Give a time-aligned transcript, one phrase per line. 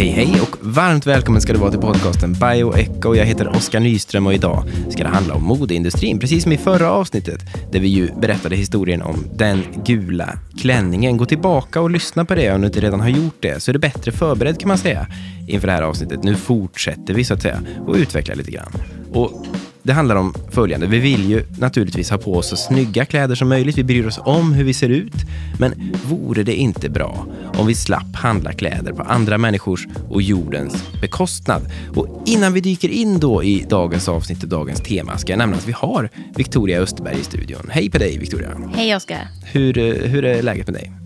[0.00, 3.14] Hej hej och varmt välkommen ska du vara till podcasten Bioecho.
[3.14, 6.18] Jag heter Oskar Nyström och idag ska det handla om modeindustrin.
[6.18, 7.40] Precis som i förra avsnittet
[7.72, 11.16] där vi ju berättade historien om den gula klänningen.
[11.16, 13.72] Gå tillbaka och lyssna på det om du inte redan har gjort det så är
[13.72, 15.06] du bättre förberedd kan man säga
[15.50, 16.22] inför det här avsnittet.
[16.22, 18.72] Nu fortsätter vi så att säga och utvecklar lite grann.
[19.12, 19.46] Och
[19.82, 20.86] det handlar om följande.
[20.86, 23.78] Vi vill ju naturligtvis ha på oss så snygga kläder som möjligt.
[23.78, 25.14] Vi bryr oss om hur vi ser ut.
[25.58, 30.84] Men vore det inte bra om vi slapp handla kläder på andra människors och jordens
[31.00, 31.62] bekostnad?
[31.96, 35.56] Och innan vi dyker in då i dagens avsnitt och dagens tema ska jag nämna
[35.56, 37.70] att vi har Victoria Österberg i studion.
[37.70, 38.50] Hej på dig Victoria.
[38.74, 39.28] Hej Oskar.
[39.44, 40.99] Hur, eh, hur är läget med dig?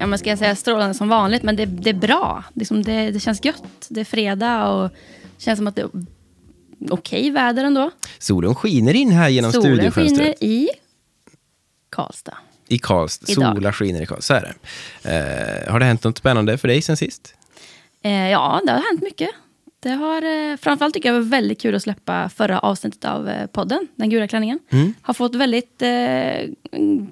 [0.00, 2.44] Ja, men ska jag säga strålande som vanligt, men det, det är bra.
[2.54, 3.86] Liksom det, det känns gött.
[3.88, 4.88] Det är fredag och
[5.36, 5.90] det känns som att det är
[6.90, 7.90] okej väder ändå.
[8.18, 10.38] Solen skiner in här genom Solen studiofönstret.
[10.40, 10.68] skiner i
[11.90, 12.36] Karlstad.
[12.68, 13.32] I Karlstad.
[13.32, 13.56] Idag.
[13.56, 14.22] Sola skiner i Karlstad.
[14.22, 14.54] Så är
[15.02, 15.64] det.
[15.66, 17.34] Eh, har det hänt något spännande för dig sen sist?
[18.02, 19.30] Eh, ja, det har hänt mycket.
[19.80, 23.28] Det har, eh, framförallt tycker jag det var väldigt kul att släppa förra avsnittet av
[23.28, 24.58] eh, podden, Den gula klänningen.
[24.70, 24.94] Mm.
[25.02, 26.48] Har fått väldigt eh,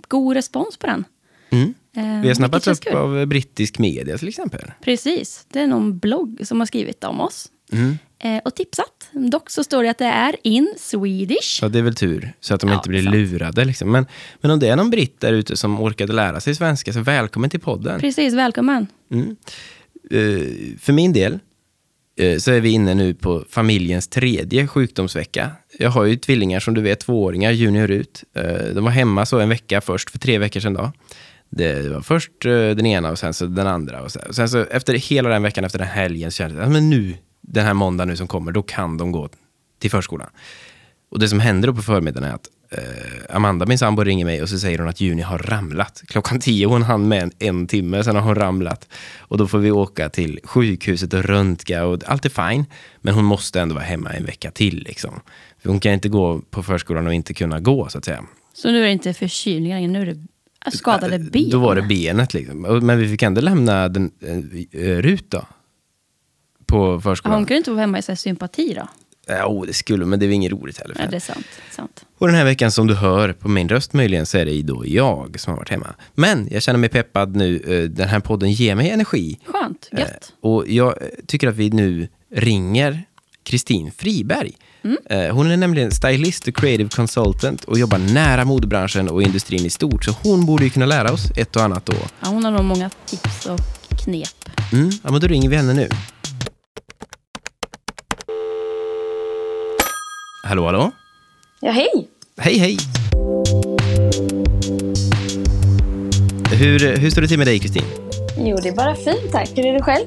[0.08, 1.04] god respons på den.
[1.50, 1.74] Mm.
[1.98, 4.60] Eh, Vi har snappats upp av brittisk media till exempel.
[4.84, 7.48] Precis, det är någon blogg som har skrivit om oss.
[7.72, 7.98] Mm.
[8.18, 9.08] Eh, och tipsat.
[9.12, 11.58] Dock så står det att det är in Swedish.
[11.62, 13.14] Ja, det är väl tur, så att de Ja, inte blir sant.
[13.16, 13.64] lurade.
[13.64, 13.90] Liksom.
[13.92, 14.06] Men,
[14.40, 17.50] men om det är någon britt där ute som orkade lära sig svenska, så välkommen
[17.50, 18.00] till podden.
[18.00, 18.86] Precis, välkommen.
[20.10, 20.18] Eh,
[20.80, 21.38] för min del
[22.20, 25.50] eh, så är vi inne nu på familjens tredje sjukdomsvecka.
[25.78, 28.24] Jag har ju tvillingar som du vet, tvååringar, junior ut.
[28.34, 28.42] Eh,
[28.74, 30.74] de var hemma så en vecka först, för tre veckor sedan.
[30.74, 30.92] Då.
[31.50, 34.02] Det var först eh, den ena och sen så den andra.
[34.02, 36.64] Och sen, och sen så efter hela den veckan, efter den helgen, så kände jag
[36.64, 39.28] att men nu, den här måndagen nu som kommer, då kan de gå
[39.78, 40.30] till förskolan.
[41.10, 44.42] Och det som händer då på förmiddagen är att eh, Amanda, min sambo, ringer mig
[44.42, 46.02] och så säger hon att Juni har ramlat.
[46.06, 48.88] Klockan tio, hon hann med en, en timme, sen har hon ramlat.
[49.18, 52.64] Och då får vi åka till sjukhuset och röntga och allt är fine.
[53.00, 54.82] Men hon måste ändå vara hemma en vecka till.
[54.82, 55.20] Liksom.
[55.62, 58.24] För hon kan inte gå på förskolan och inte kunna gå, så att säga.
[58.52, 60.26] Så nu är det inte förkylningar, nu är det
[60.72, 61.50] skadade ben.
[61.50, 62.34] Då var det benet.
[62.34, 62.60] Liksom.
[62.60, 64.10] Men vi fick ändå lämna den,
[64.72, 65.46] äh, Rut då.
[66.66, 67.38] På förskolan.
[67.38, 68.88] Hon kunde inte vara hemma i så här sympati då.
[69.26, 70.96] Ja, oh, det skulle men det är inget roligt heller.
[70.98, 71.46] Ja, det är sant.
[71.70, 72.04] sant.
[72.18, 74.86] Och den här veckan som du hör på min röst möjligen så är det då
[74.86, 75.94] jag som har varit hemma.
[76.14, 77.56] Men jag känner mig peppad nu.
[77.56, 79.38] Eh, Den här podden ger mig energi.
[79.44, 80.32] Skönt, Eh, gött.
[80.40, 83.02] Och jag eh, tycker att vi nu ringer
[83.42, 84.52] Kristin Friberg.
[84.84, 84.96] Mm.
[85.10, 89.70] Eh, Hon är nämligen stylist och creative consultant och jobbar nära modebranschen och industrin i
[89.70, 90.04] stort.
[90.04, 91.94] Så hon borde ju kunna lära oss ett och annat då.
[92.20, 93.60] Ja, hon har nog många tips och
[94.04, 94.28] knep.
[94.72, 94.90] Mm.
[95.02, 95.88] Ja, men då ringer vi henne nu.
[100.44, 100.90] Hallå, hallå?
[101.60, 102.08] Ja, hej!
[102.40, 102.78] Hej, hej!
[106.52, 107.82] Hur, hur står det till med dig, Kristin?
[108.38, 109.50] Jo, det är bara fint tack.
[109.56, 110.06] Hur är det själv?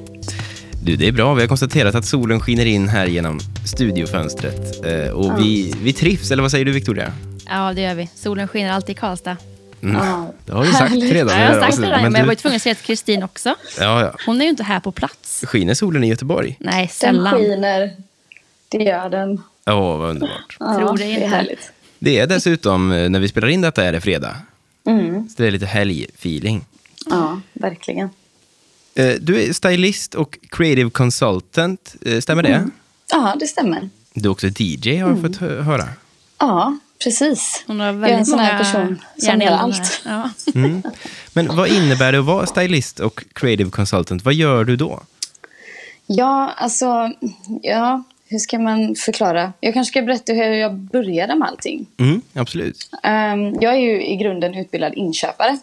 [0.84, 1.34] Du, det är bra.
[1.34, 4.86] Vi har konstaterat att solen skiner in här genom studiofönstret.
[4.86, 7.12] Eh, och vi, vi trivs, eller vad säger du, Victoria?
[7.46, 8.08] Ja, det gör vi.
[8.14, 9.36] Solen skiner alltid i Karlstad.
[9.82, 9.96] Mm.
[9.96, 10.32] Ja.
[10.46, 11.12] Det har du sagt redan.
[11.12, 12.62] Ja, jag det har sagt det avsnittet, där, men, men jag var ju tvungen att
[12.62, 13.48] säga till Kristin också.
[13.78, 14.14] ja, ja.
[14.26, 15.44] Hon är ju inte här på plats.
[15.46, 16.56] Skiner solen i Göteborg?
[16.60, 17.34] Nej, Den sällan.
[17.34, 17.90] skiner.
[18.68, 19.42] Det gör den.
[19.66, 20.56] Åh, vad underbart.
[20.60, 21.24] Ja, Tror det Det inte.
[21.24, 21.72] är härligt.
[21.98, 24.36] Det är dessutom, eh, när vi spelar in detta, är det fredag.
[24.86, 25.28] Mm.
[25.28, 26.64] Så det är lite helgfeeling.
[27.10, 28.10] Ja, verkligen.
[28.94, 32.68] Eh, Du är stylist och creative consultant, stämmer det?
[33.12, 33.88] Ja, det stämmer.
[34.14, 35.88] Du är också DJ, har jag fått hö- höra.
[36.38, 37.64] Ja, precis.
[37.66, 40.02] Hon har Jag är en väldigt sån här person som gör allt.
[40.04, 40.30] Ja.
[40.54, 40.82] Mm.
[41.32, 44.24] Men vad innebär det att vara stylist och creative consultant?
[44.24, 45.00] Vad gör du då?
[46.06, 47.10] Ja, alltså,
[47.62, 49.52] ja, hur ska man förklara?
[49.60, 51.86] Jag kanske ska berätta hur jag började med allting.
[51.96, 52.90] Mm, absolut.
[53.02, 55.58] Ehm, jag är ju i grunden utbildad inköpare.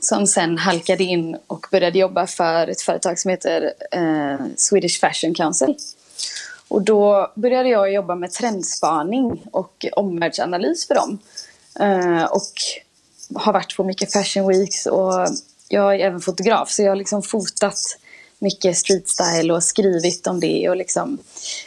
[0.00, 5.34] Som sen halkade in och började jobba för ett företag som heter eh, Swedish Fashion
[5.34, 5.74] Council.
[6.68, 11.18] Och då började jag jobba med trendspaning och omvärldsanalys för dem.
[11.80, 12.52] Eh, och
[13.34, 15.12] har varit på mycket fashion weeks och
[15.68, 17.78] jag är även fotograf så jag har liksom fotat
[18.38, 21.18] mycket street style och skrivit om det och liksom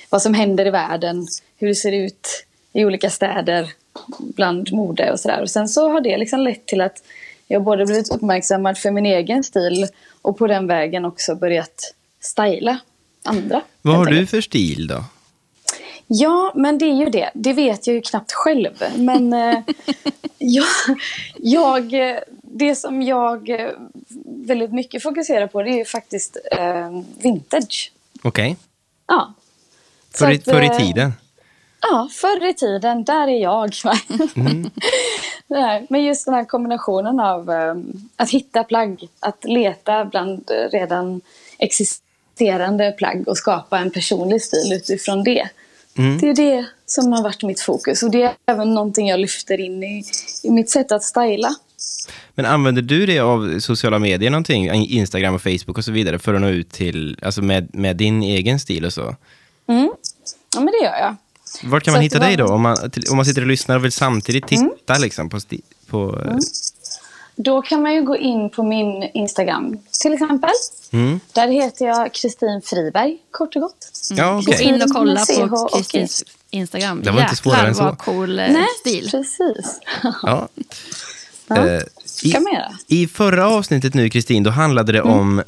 [0.09, 1.27] vad som händer i världen,
[1.57, 3.73] hur det ser ut i olika städer
[4.17, 5.41] bland mode och sådär.
[5.41, 7.03] Och sen så har det liksom lett till att
[7.47, 9.87] jag både blivit uppmärksammad för min egen stil
[10.21, 12.79] och på den vägen också börjat styla
[13.23, 13.61] andra.
[13.81, 15.03] Vad har du för stil då?
[16.07, 17.29] Ja, men det är ju det.
[17.33, 18.83] Det vet jag ju knappt själv.
[18.95, 19.59] Men eh,
[20.37, 20.65] jag,
[21.37, 21.93] jag,
[22.41, 23.69] det som jag eh,
[24.25, 27.91] väldigt mycket fokuserar på det är ju faktiskt eh, vintage.
[28.21, 28.57] Okej.
[29.07, 29.33] Ja.
[30.13, 31.13] Så Förr i, att, förr i eh, tiden.
[31.81, 33.73] Ja, förr i tiden, där är jag.
[34.35, 34.69] Mm.
[35.89, 37.75] Men just den här kombinationen av eh,
[38.15, 41.21] att hitta plagg, att leta bland redan
[41.57, 42.08] existerande
[42.97, 45.49] plagg och skapa en personlig stil utifrån det.
[45.97, 46.17] Mm.
[46.19, 49.59] Det är det som har varit mitt fokus och det är även någonting jag lyfter
[49.59, 50.03] in i,
[50.43, 51.55] i mitt sätt att styla.
[52.35, 56.33] Men använder du det av sociala medier någonting, Instagram och Facebook och så vidare, för
[56.33, 59.15] att nå ut till, alltså med, med din egen stil och så?
[59.67, 59.91] Mm.
[60.55, 61.15] Ja, men det gör jag.
[61.63, 62.45] Vart kan Så man hitta var- dig då?
[62.45, 62.77] Om man,
[63.11, 65.39] om man sitter och lyssnar och vill samtidigt titta liksom, på...
[65.89, 66.39] på Mm.
[67.43, 70.49] Då kan man ju gå in på min Instagram till exempel.
[70.91, 71.19] Mm.
[71.33, 73.91] Där heter jag Kristin Friberg, kort och gott.
[74.11, 74.63] Ja, Gå okej.
[74.65, 77.01] in och kolla på Kristins Instagram.
[77.03, 77.83] Det var inte svårare än så.
[77.83, 79.07] vad cool eh, Nej, stil.
[79.11, 79.79] precis.
[80.23, 80.47] Ja.
[81.47, 81.67] Ja.
[81.67, 81.81] Eh,
[82.23, 82.71] i, kan man göra.
[82.87, 85.13] I förra avsnittet nu, Kristin, då handlade det Mm.
[85.13, 85.43] om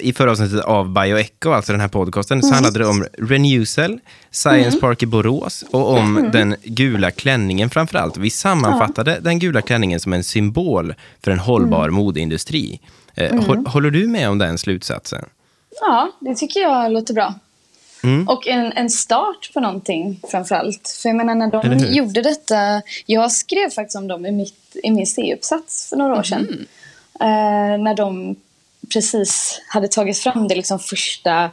[0.00, 2.48] i förra avsnittet av Bioecho, alltså den här podcasten, Mm.
[2.48, 3.98] så handlade det om Renewcell,
[4.30, 6.30] Science Park i Borås och om Mm.
[6.32, 8.16] den gula klänningen framför allt.
[8.16, 11.94] Vi sammanfattade den gula klänningen som en symbol för en hållbar Mm.
[11.94, 12.80] modeindustri.
[13.14, 15.24] Eh, hå- Håller du med om den slutsatsen?
[15.80, 17.34] Ja, det tycker jag låter bra.
[18.02, 18.28] Mm.
[18.28, 20.98] Och en, en start på någonting framför allt.
[21.02, 22.82] För jag menar när de gjorde detta.
[23.06, 26.66] Jag skrev faktiskt om dem i, mitt, i min C-uppsats för några år sedan.
[27.20, 27.26] Eh,
[27.82, 28.36] när de
[28.94, 31.50] precis hade tagit fram det liksom första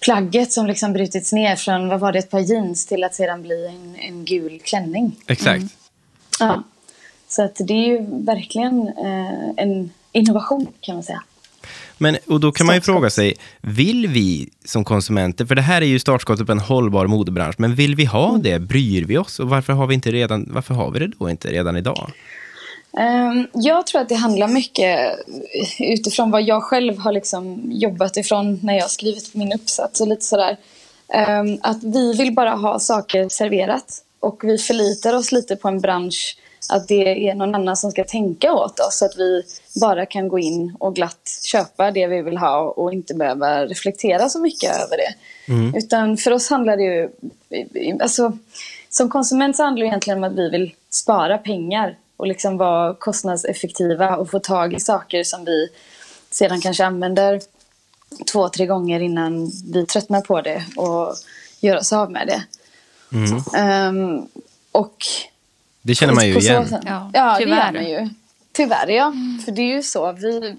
[0.00, 3.42] plagget som liksom brutits ner från, vad var det, ett par jeans till att sedan
[3.42, 5.16] bli en, en gul klänning.
[5.26, 5.64] Exakt.
[6.40, 6.62] Ja.
[7.28, 11.22] Så att det är ju verkligen eh, en innovation kan man säga.
[11.98, 15.82] Men, och då kan man ju fråga sig, vill vi som konsumenter, för det här
[15.82, 18.42] är ju startskottet på en hållbar modebransch, men vill vi ha Mm.
[18.42, 18.58] det?
[18.58, 19.40] Bryr vi oss?
[19.40, 22.12] Och varför har vi, inte redan, varför har vi det då inte redan idag?
[22.98, 25.18] Ehm, Jag tror att det handlar mycket
[25.78, 30.08] utifrån vad jag själv har liksom jobbat ifrån när jag har skrivit min uppsats och
[30.08, 30.56] lite sådär.
[31.08, 35.80] Ehm, Att vi vill bara ha saker serverat och vi förlitar oss lite på en
[35.80, 36.36] bransch
[36.70, 39.42] att det är någon annan som ska tänka åt oss så att vi
[39.80, 44.28] bara kan gå in och glatt köpa det vi vill ha och inte behöva reflektera
[44.28, 45.14] så mycket över det.
[45.78, 47.08] Utan för oss handlar det ju,
[48.00, 48.38] alltså
[48.90, 52.94] som konsument så handlar det egentligen om att vi vill spara pengar och liksom vara
[52.94, 55.68] kostnadseffektiva och få tag i saker som vi
[56.30, 57.40] sedan kanske använder
[58.32, 61.14] två, tre gånger innan vi tröttnar på det och
[61.60, 62.42] gör oss av med det.
[63.58, 64.28] Ehm,
[64.72, 64.96] och
[65.82, 66.68] Det känner man ju igen.
[66.68, 68.08] sätt- Ja, Ja, det gör man ju.
[68.58, 69.12] Tyvärr, ja.
[69.44, 70.12] För det är ju så.
[70.12, 70.56] Vi,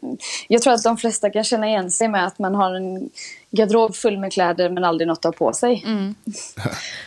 [0.47, 3.09] jag tror att de flesta kan känna igen sig med att man har en
[3.51, 5.85] garderob full med kläder men aldrig något att ha på sig.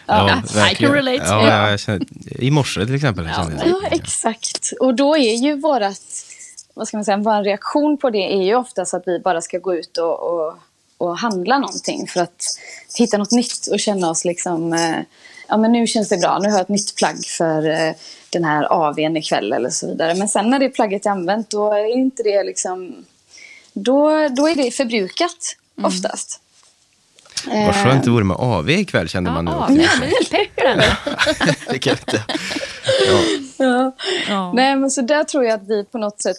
[0.06, 0.93] Ja, I verkligen.
[0.93, 1.25] can relate.
[1.31, 1.79] Ja, Ja.
[1.79, 2.06] känner,
[2.41, 3.25] I morse till exempel.
[3.37, 3.50] Ja.
[3.67, 4.73] Ja, exakt.
[4.81, 6.00] Och då är ju vårat,
[6.75, 9.59] vad ska man säga, vår reaktion på det är ju oftast att vi bara ska
[9.59, 10.55] gå ut och, och,
[10.99, 12.44] och handla någonting för att
[12.99, 14.97] hitta något nytt och känna oss liksom, eh,
[15.53, 17.95] ja men nu känns det bra, nu har jag ett nytt plagg för eh,
[18.31, 20.15] den här AWn ikväll eller så vidare.
[20.15, 23.05] Men sen när det plagget är använt då är inte det liksom,
[23.73, 26.41] då, då är det förbrukat oftast.
[27.47, 29.51] Vad skönt det vore med AV ikväll kände man nu.
[29.51, 30.83] Ja, ja, men det är pepp i den.
[31.69, 32.25] Det kan inte.
[33.59, 33.93] Ja.
[34.29, 34.53] Ja.
[34.53, 36.37] Nej, men så där tror jag att vi på något sätt,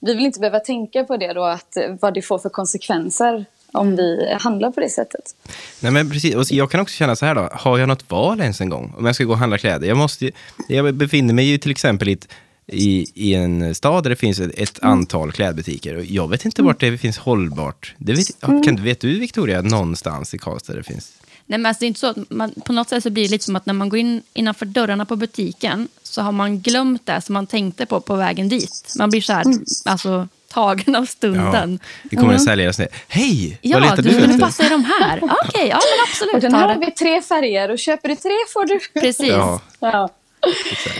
[0.00, 3.44] vi vill inte behöva tänka på det då, att, eh, vad det får för konsekvenser
[3.72, 5.34] om vi handlar på det sättet.
[5.80, 6.34] Nej, men precis.
[6.34, 8.94] Och jag kan också känna så här då, har jag något val ens en gång?
[8.98, 9.88] Om jag ska gå och handla kläder.
[9.88, 10.32] Jag, måste, ju-
[10.68, 12.28] jag befinner mig ju till exempel i, ett,
[12.66, 15.96] i, i en stad där det finns ett, ett antal klädbutiker.
[15.96, 17.94] Och jag vet inte vart det finns hållbart.
[17.98, 21.12] Det vet, ja, kan, vet du Victoria, någonstans i Karlstad där det finns?
[21.46, 23.30] Nej, men alltså, det är inte så att man, på något sätt så blir det
[23.30, 27.06] lite som att när man går in innanför dörrarna på butiken så har man glömt
[27.06, 28.94] det som man tänkte på på vägen dit.
[28.98, 29.44] Man blir så här,
[29.84, 31.78] alltså, tagen av Ja, stunden.
[32.02, 34.38] det kommer en säljare och säger, hej, Ja, vad letar du du efter?
[34.38, 35.18] passa i de här.
[35.22, 36.34] Ja, Okej, ja men absolut.
[36.34, 39.00] Och den här har vi tre färger och köper du tre får du...
[39.00, 39.28] Precis.
[39.28, 40.08] Ja, Ja.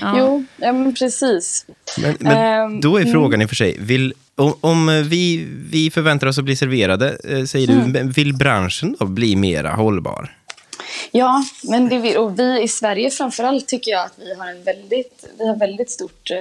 [0.00, 0.14] Ja.
[0.18, 1.66] Jo, ja, men precis.
[1.98, 5.90] men, men Ehm, då är frågan i och för sig, vill, om, om vi, vi
[5.90, 10.36] förväntar oss att bli serverade, eh, säger du, men vill branschen då bli mera hållbar?
[11.10, 14.62] Ja, men det vi, och vi i Sverige framförallt tycker jag att vi har en
[14.64, 16.36] väldigt, vi har väldigt stort eh,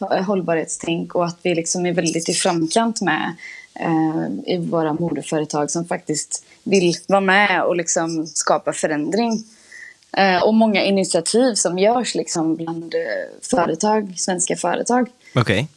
[0.00, 3.34] hållbarhetstänk och att vi liksom är väldigt i framkant med
[3.74, 9.44] eh, i våra modeföretag som faktiskt vill vara med och liksom skapa förändring.
[10.16, 13.00] Eh, och många initiativ som görs liksom bland eh,
[13.50, 15.08] företag, svenska företag.
[15.34, 15.68] Okej.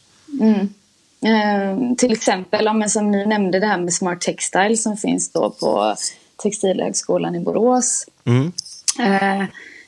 [1.24, 5.50] Eh, till exempel, ja, som ni nämnde, det här med Smart Textile som finns då
[5.50, 5.96] på
[6.42, 8.06] Textilhögskolan i Borås.
[8.24, 8.52] Mm.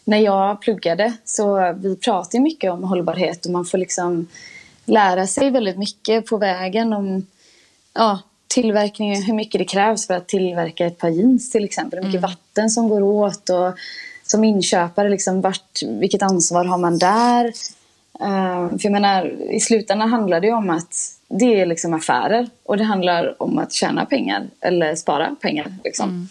[0.08, 4.28] När jag pluggade så vi pratade mycket om hållbarhet och man får liksom
[4.84, 7.26] lära sig väldigt mycket på vägen om,
[7.94, 11.98] ja, tillverkningen, hur mycket det krävs för att tillverka ett par jeans till exempel.
[11.98, 13.72] Hur mycket vatten som går åt och
[14.22, 17.44] som inköpare, liksom, vart, vilket ansvar har man där?
[18.20, 20.94] Uh, för jag menar, i slutändan handlar det om att
[21.28, 25.74] det är liksom affärer och det handlar om att tjäna pengar eller spara pengar.
[25.84, 26.08] Liksom.
[26.08, 26.28] Mm.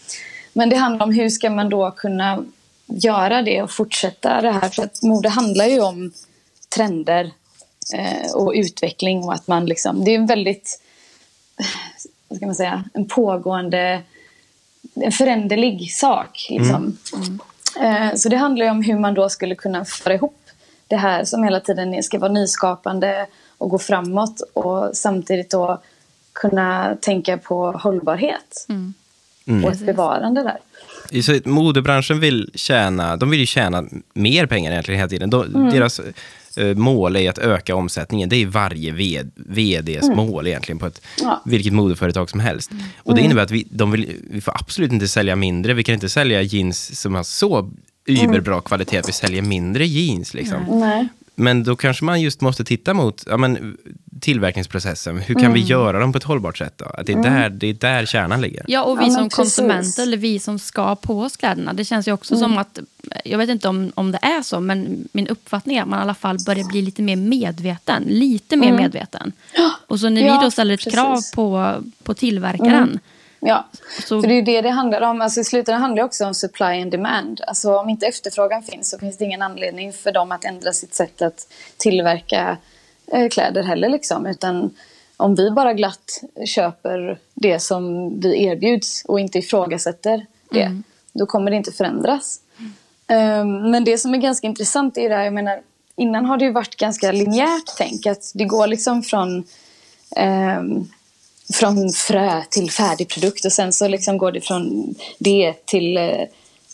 [0.54, 2.46] Men det handlar om hur ska man då kunna
[2.86, 4.70] göra det och fortsätta det här.
[4.70, 6.12] För att mode handlar ju om
[6.76, 7.32] trender
[7.94, 10.82] eh, och utveckling och att man liksom, det är en väldigt,
[12.28, 14.02] vad ska man säga, en pågående,
[14.94, 16.48] en föränderlig sak.
[16.50, 16.98] Liksom.
[17.16, 17.40] Mm.
[17.80, 18.10] Mm.
[18.10, 20.40] Eh, så det handlar ju om hur man då skulle kunna föra ihop
[20.88, 23.28] det här som hela tiden ska vara nyskapande
[23.58, 25.82] och gå framåt och samtidigt då
[26.34, 29.66] kunna tänka på hållbarhet mm.
[29.66, 30.60] och ett bevarande där.
[31.22, 33.84] Så modebranschen vill tjäna, de vill ju tjäna
[34.14, 35.30] mer pengar egentligen hela tiden.
[35.30, 35.70] De, mm.
[35.70, 36.02] Deras
[36.60, 38.30] uh, mål är att öka omsättningen.
[38.30, 40.18] Det är varje vd, vds mm.
[40.18, 41.42] mål egentligen på ett, ja.
[41.46, 42.72] vilket modeföretag som helst.
[42.72, 42.84] Mm.
[42.98, 45.74] Och det innebär att vi, de vill, vi får absolut inte sälja mindre.
[45.74, 47.72] Vi kan inte sälja jeans som har så
[48.06, 50.34] überbra kvalitet att vi säljer mindre jeans.
[50.34, 50.60] Liksom.
[51.36, 53.78] Men då kanske man just måste titta mot ja, men,
[54.26, 55.18] tillverkningsprocessen.
[55.18, 55.54] Hur kan mm.
[55.54, 56.74] vi göra dem på ett hållbart sätt?
[56.78, 56.86] Då?
[56.86, 57.34] Att det, är mm.
[57.34, 58.66] där, det är där kärnan ligger.
[58.68, 61.74] Ja, och vi ja, som konsumenter, eller vi som ska på oss kläderna.
[61.74, 62.50] Det känns ju också mm.
[62.50, 62.80] som att,
[63.26, 66.02] jag vet inte om, om det är så, men min uppfattning är att man i
[66.02, 68.04] alla fall börjar bli lite mer medveten.
[68.08, 68.82] Lite mer mm.
[68.82, 69.32] medveten.
[69.88, 70.94] Och så när ja, vi då ställer ett precis.
[70.94, 73.00] krav på, på tillverkaren mm.
[73.40, 73.66] Ja,
[74.08, 74.22] så...
[74.22, 75.22] för det är ju det det handlar om.
[75.22, 77.42] Alltså, I slutändan handlar det också om supply and demand.
[77.48, 80.96] Alltså, om inte efterfrågan finns så finns det ingen anledning för dem att ändra sitt
[80.96, 82.58] sätt att tillverka
[83.32, 83.90] kläder heller.
[83.90, 84.26] Liksom.
[84.26, 84.74] Utan
[85.18, 90.84] om vi bara glatt köper det som vi erbjuds och inte ifrågasätter det, mm.
[91.14, 92.40] då kommer det inte förändras.
[93.08, 93.72] Mm.
[93.72, 95.62] Men det som är ganska intressant är det här, jag menar,
[95.96, 98.06] innan har det ju varit ganska linjärt tänk.
[98.06, 99.44] Att det går liksom från
[100.60, 100.90] um,
[101.54, 106.28] från frö till färdig produkt och sen så liksom går det från det till eh,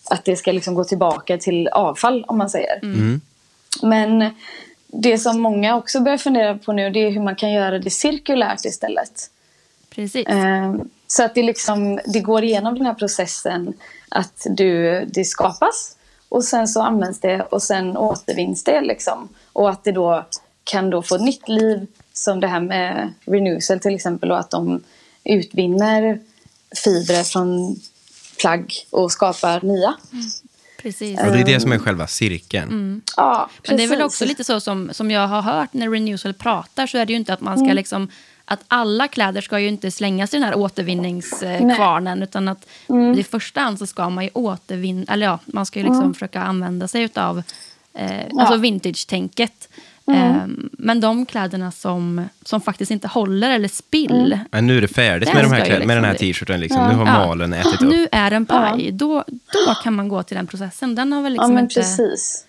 [0.10, 2.80] att det ska liksom gå tillbaka till avfall om man säger.
[2.84, 3.22] Mm.
[3.82, 4.30] Men
[4.92, 7.90] det som många också börjar fundera på nu det är hur man kan göra det
[7.90, 9.30] cirkulärt istället.
[9.90, 10.28] Precis.
[10.28, 10.76] Eh,
[11.08, 13.74] så att det, liksom, det går igenom den här processen
[14.10, 15.98] att du, det skapas
[16.30, 18.82] och sen så används det och sen återvinns det.
[18.82, 19.30] Liksom.
[19.54, 20.26] Och att det då
[20.64, 24.84] kan då få nytt liv som det här med Renewcell till exempel och att de
[25.24, 26.20] utvinner
[26.84, 27.76] fibrer från
[28.40, 29.94] plagg och skapar nya.
[30.14, 30.26] Mm.
[30.82, 31.20] Precis.
[31.20, 32.70] Och det är det som är själva cirkeln.
[32.70, 33.02] Mm.
[33.18, 36.34] Ja, Men det är väl också lite så som, som jag har hört när Renewcell
[36.34, 37.76] pratar så är det ju inte att man ska mm.
[37.76, 38.08] liksom
[38.46, 42.28] att alla kläder ska ju inte slängas i den här återvinningskvarnen Nej.
[42.28, 43.20] utan att mm.
[43.20, 46.14] i första hand så ska man ju återvinna, eller ja, man ska ju liksom mm.
[46.14, 47.44] försöka använda sig av
[47.94, 48.42] eh, ja.
[48.42, 49.70] alltså vintage-tänket.
[50.08, 50.22] Mm.
[50.22, 54.34] Ehm, men de kläderna som, som faktiskt inte håller eller spill.
[54.34, 54.40] Mm.
[54.52, 56.60] Men nu är det färdigt det med, de här kläder, liksom med den här t-shirten.
[56.60, 56.82] Liksom.
[56.82, 56.90] Ja.
[56.90, 57.82] Nu har malen ätit upp.
[57.82, 58.86] Nu är den paj.
[58.86, 58.92] Ja.
[58.92, 59.24] Då,
[59.66, 60.96] då kan man gå till den processen.
[60.96, 61.76] Den har väl liksom ja, men inte...
[61.76, 62.46] precis.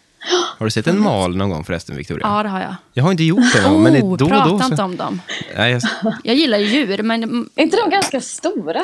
[0.58, 2.26] Har du sett en mal någon gång förresten, Victoria?
[2.26, 2.74] Ja, det har jag.
[2.92, 4.58] Jag har inte gjort det någon, men oh, då prata då.
[4.58, 4.64] Så...
[4.64, 5.20] inte om dem.
[5.56, 5.82] Ja, jag...
[6.24, 7.22] jag gillar djur, men...
[7.54, 8.82] Är inte de ganska stora?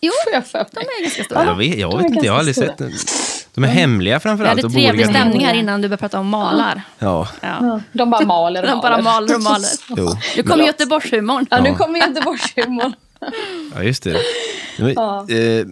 [0.00, 0.32] Jo, de är
[1.02, 1.44] ganska stora.
[1.44, 2.68] Jag vet, jag vet inte, jag har aldrig stora.
[2.76, 4.58] sett de är hemliga framförallt.
[4.58, 6.82] Vi hade trevlig stämning här innan du började prata om malar.
[6.98, 7.28] Ja.
[7.40, 7.80] ja.
[7.92, 9.68] De bara maler och De bara maler och maler.
[9.96, 10.16] Jo.
[10.36, 11.46] Nu kommer Göteborgshumorn.
[11.50, 12.92] Ja, nu kommer Göteborgshumorn.
[13.74, 14.16] ja, just det.
[14.78, 15.26] Ja.
[15.30, 15.66] Eh,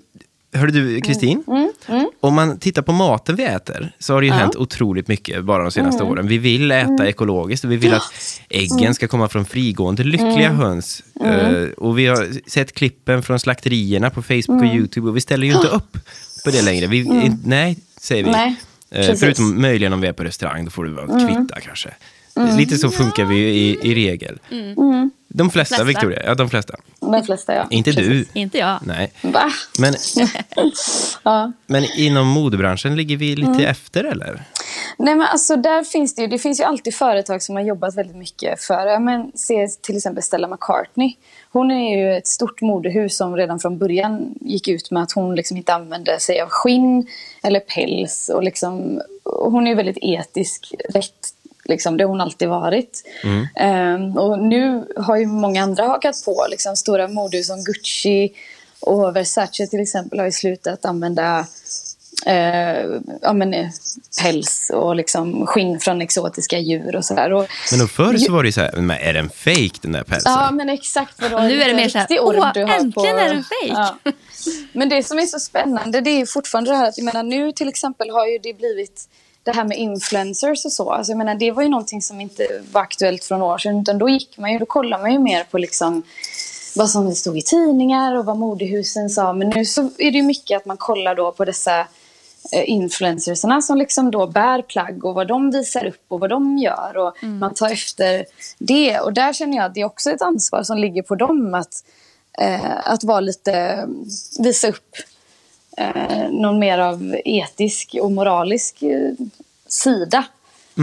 [0.61, 1.45] hörde du, Kristin?
[1.47, 1.59] Mm.
[1.59, 1.73] Mm.
[2.01, 2.11] Mm.
[2.21, 4.39] Om man tittar på maten vi äter så har det ju ja.
[4.39, 6.12] hänt otroligt mycket bara de senaste mm.
[6.12, 6.27] åren.
[6.27, 7.07] Vi vill äta mm.
[7.07, 8.12] ekologiskt och vi vill att
[8.49, 8.95] äggen mm.
[8.95, 11.03] ska komma från frigående, lyckliga höns.
[11.25, 15.47] Uh, och vi har sett klippen från slakterierna på Facebook och YouTube och vi ställer
[15.47, 15.99] ju inte upp
[16.45, 16.87] på det längre.
[16.87, 17.39] Vi, mm.
[17.45, 18.31] Nej, säger vi.
[18.31, 18.57] Nej,
[18.91, 21.27] eh, förutom möjligen om vi är på restaurang, då får vara mm.
[21.27, 21.91] kvitta kanske.
[22.37, 22.57] Mm.
[22.57, 24.39] Lite så funkar vi i, i regel.
[24.51, 24.79] Mm.
[24.79, 25.11] mm.
[25.29, 26.23] De flesta, flesta, Victoria.
[26.25, 26.75] Ja, de flesta.
[27.01, 27.67] De flesta, ja.
[27.71, 28.29] Inte Precis.
[28.33, 28.41] du.
[28.41, 28.79] Inte jag.
[28.83, 29.13] Nej.
[29.23, 29.53] Va?
[29.79, 29.95] Men,
[31.23, 31.53] ja.
[31.67, 33.67] men inom modebranschen ligger vi lite mm.
[33.67, 34.43] efter, eller?
[34.97, 37.95] Nej, men alltså där finns det ju, det finns ju alltid företag som har jobbat
[37.95, 41.17] väldigt mycket för, men se till exempel Stella McCartney.
[41.53, 45.35] Hon är ju ett stort modehus som redan från början gick ut med att hon
[45.35, 47.07] liksom inte använde sig av skinn
[47.43, 48.31] eller päls.
[48.35, 51.35] Och liksom, hon är ju väldigt etisk rätt
[51.65, 53.05] Liksom, det har hon alltid varit.
[53.25, 53.95] Mm.
[53.95, 56.47] Um, och nu har ju många andra hakat på.
[56.51, 58.33] Liksom, stora modehus som Gucci
[58.81, 61.47] och Versace till exempel har ju slutat använda
[62.26, 63.69] eh, ja, men, eh,
[64.23, 67.31] päls och liksom skinn från exotiska djur och sådär.
[67.71, 70.02] Men då förr så var det ju så här, men är den fake den där
[70.02, 70.33] pälsen?
[70.33, 71.23] Ja, men exakt.
[71.23, 73.93] Vadå, nu är det mer så här, åh, äntligen på, är den fake.
[74.05, 74.12] Ja.
[74.73, 77.52] Men det som är så spännande det är fortfarande det här att jag menar, nu
[77.52, 79.09] till exempel har ju det blivit
[79.45, 80.91] det här med influencers och så.
[80.91, 83.81] Alltså, jag menar, det var ju någonting som inte var aktuellt några år sedan.
[83.81, 86.02] Utan då gick man ju, då kollade man ju mer på liksom
[86.75, 89.33] vad som stod i tidningar och vad modehusen sa.
[89.33, 91.87] Men nu så är det ju mycket att man kollar då på dessa
[92.67, 96.97] influencersarna som liksom då bär plagg och vad de visar upp och vad de gör.
[96.97, 98.25] Och Man tar efter
[98.59, 99.01] det.
[99.01, 101.85] Och där känner jag att det är också ett ansvar som ligger på dem att,
[102.39, 103.87] eh, att vara lite,
[104.39, 104.97] visa upp
[105.77, 109.11] eh, någon mer av etisk och moralisk eh,
[109.67, 110.25] sida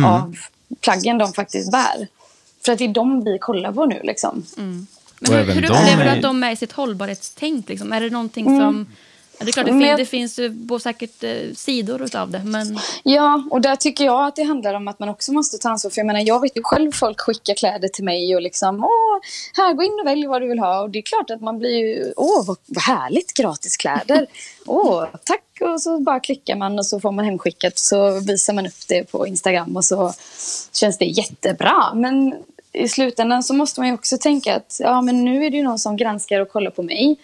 [0.06, 0.36] av
[0.82, 2.08] plaggen de faktiskt bär.
[2.66, 4.46] För att det är de vi kollar på nu liksom.
[4.56, 4.88] Men
[5.32, 7.70] Och hur, hur upplever du är- att de är i sitt hållbarhetstänk?
[7.70, 7.94] Liksom?
[7.94, 8.86] Är det någonting som...
[9.40, 12.42] Ja, det är klart, det, fin, jag- det finns ju säkert eh, sidor utav det,
[12.46, 12.80] men...
[13.04, 15.92] Ja, och där tycker jag att det handlar om att man också måste ta ansvar.
[15.92, 19.20] För jag menar, jag vet ju själv folk skickar kläder till mig och liksom, åh,
[19.58, 20.82] här, gå in och välj vad du vill ha.
[20.82, 24.28] Och det är klart att man blir ju, åh, vad, vad härligt, gratiskläder.
[24.66, 25.44] Åh, tack.
[25.62, 27.78] Och så bara klickar man och så får man hemskickat.
[27.80, 30.14] Så visar man upp det på Instagram och så
[30.74, 31.94] känns det jättebra.
[31.96, 32.36] Men
[32.74, 35.64] i slutändan så måste man ju också tänka att, ja, men nu är det ju
[35.64, 37.18] någon som granskar och kollar på mig.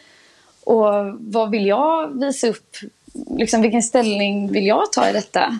[0.65, 2.75] Och vad vill jag visa upp?
[3.37, 5.59] Liksom, vilken ställning vill jag ta i detta?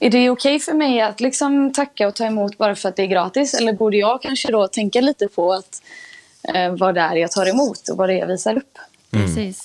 [0.00, 3.02] Är det okej för mig att liksom tacka och ta emot bara för att det
[3.02, 3.54] är gratis?
[3.54, 5.82] Eller borde jag kanske då tänka lite på att,
[6.54, 8.78] eh, vad det är jag tar emot och vad det är jag visar upp?
[9.10, 9.64] Precis.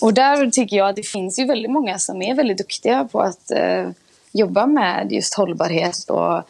[0.00, 3.20] Och där tycker jag att det finns ju väldigt många som är väldigt duktiga på
[3.20, 3.90] att eh,
[4.32, 6.10] jobba med just hållbarhet.
[6.10, 6.42] Och,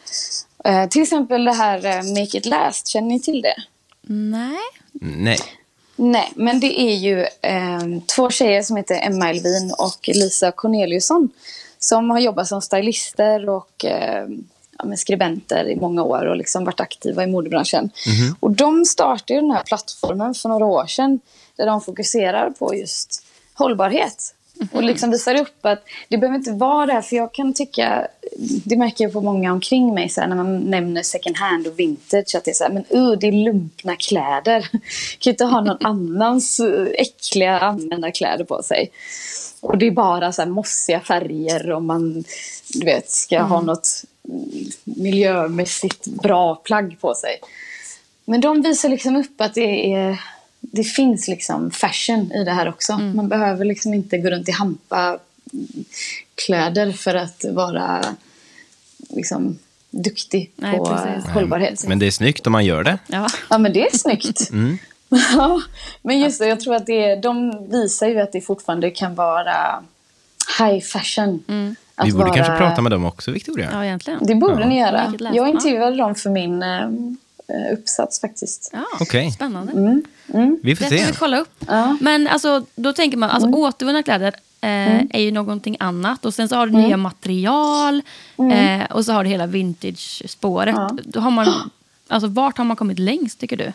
[0.69, 3.55] eh, till exempel det här eh, Make It Last, känner ni till det?
[4.01, 4.59] Nej.
[5.01, 5.39] Nej.
[6.01, 11.29] Nej, men det är ju eh, två tjejer som heter Emma Elvin och Lisa Corneliusson
[11.79, 14.27] som har jobbat som stylister och eh,
[14.77, 17.89] ja, skribenter i många år och liksom varit aktiva i modebranschen.
[18.39, 21.19] Och de startade den här plattformen för några år sedan
[21.55, 24.35] där de fokuserar på just hållbarhet.
[24.71, 28.07] Och liksom visar upp att det behöver inte vara det här, för jag kan tycka,
[28.65, 31.79] det märker jag på många omkring mig så här, när man nämner second hand och
[31.79, 34.61] vintage, att det är så här, men uh, det är lumpna kläder.
[34.71, 34.79] kan
[35.19, 38.91] ju inte ha någon annans uh, äckliga använda kläder på sig.
[39.61, 42.23] Och det är bara så här mossiga färger om man
[42.73, 47.39] du vet, ska ha något mm, miljömässigt bra plagg på sig.
[48.25, 50.21] Men de visar liksom upp att det, är,
[50.59, 52.97] det finns liksom fashion i det här också.
[52.97, 55.19] Man behöver liksom inte gå runt i hampa
[56.45, 58.05] kläder för att vara
[59.09, 61.29] liksom duktig Nej, på precis.
[61.29, 61.87] hållbarhet.
[61.87, 62.97] Men det är snyggt om man gör det.
[63.07, 63.27] Ja.
[63.49, 64.49] Ja, men det är snyggt.
[65.35, 65.61] Ja,
[66.01, 69.83] men just det, jag tror att det, de visar ju att det fortfarande kan vara
[70.59, 71.43] high fashion.
[71.95, 73.69] Att Vi borde vara, kanske prata med dem också, Victoria.
[73.73, 74.19] ja, egentligen.
[74.25, 75.13] Det borde ni göra.
[75.33, 76.89] Jag intervjuade dem för min eh,
[77.73, 78.69] uppsats faktiskt.
[78.73, 79.31] Ja, Okej.
[79.31, 79.71] spännande.
[79.73, 81.05] Vi får Det får se.
[81.05, 81.65] vi kolla upp.
[81.99, 86.25] Men alltså, då tänker man, alltså, återvunna kläder eh, är ju någonting annat.
[86.25, 88.01] Och sen så har du nya material
[88.53, 90.75] eh, och så har du hela vintage-spåret.
[91.03, 91.71] Då har man,
[92.07, 93.73] alltså, vart har man kommit längst tycker du?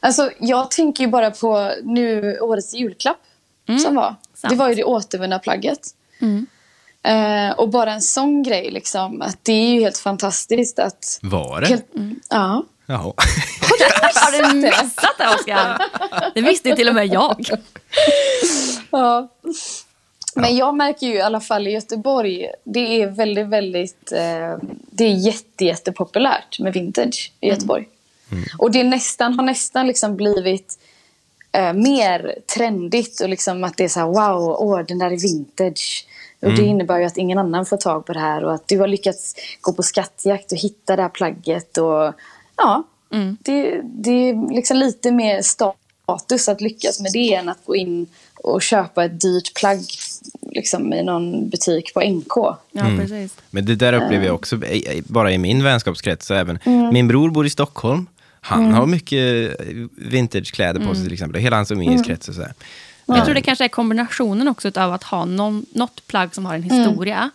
[0.00, 3.20] Alltså, jag tänker ju bara på nu årets julklapp
[3.84, 4.14] som var.
[4.34, 4.50] sant.
[4.50, 5.94] Det var ju det återvunna plagget.
[7.02, 11.18] Eh, och bara en sån grej, liksom, att det är ju helt fantastiskt att...
[11.22, 11.66] Var det?
[11.66, 11.86] Helt,
[12.30, 12.64] ja.
[12.86, 13.12] Jaha.
[14.14, 15.78] Har du missat det, Oskar?
[16.34, 17.46] Det visste till och med jag.
[18.90, 19.28] Ja.
[20.34, 24.58] Men jag märker ju i alla fall i Göteborg, det är väldigt, väldigt, eh,
[24.90, 27.88] det är jätte, jättepopulärt med vintage i Göteborg.
[28.58, 30.78] Och det är nästan, har nästan liksom blivit
[31.52, 35.20] eh, mer trendigt och liksom att det är så här wow, åh, den där är
[35.22, 36.06] vintage.
[36.42, 38.78] Och det innebär ju att ingen annan får tag på det här och att du
[38.78, 42.12] har lyckats gå på skattjakt och hitta det här plagget och
[42.56, 42.82] ja,
[43.40, 48.06] det, det är liksom lite mer status att lyckas med det än att gå in
[48.34, 49.80] och köpa ett dyrt plagg
[50.52, 52.36] liksom i någon butik på NK.
[52.36, 53.36] Ja, precis.
[53.50, 56.26] Men det där upplever jag också, i- i- bara i min vänskapskrets.
[56.26, 56.58] Så även.
[56.64, 56.92] Mm.
[56.92, 58.06] Min bror bor i Stockholm.
[58.40, 59.56] Han har mycket
[59.96, 61.40] vintagekläder på sig till exempel.
[61.42, 62.52] Hela hans umgängeskrets och så här.
[63.16, 66.54] Jag tror det kanske är kombinationen också av att ha någon, något plagg som har
[66.54, 67.30] en historia